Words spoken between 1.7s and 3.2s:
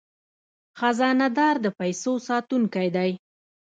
پیسو ساتونکی دی